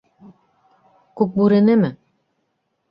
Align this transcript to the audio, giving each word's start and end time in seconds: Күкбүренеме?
Күкбүренеме? 1.21 1.95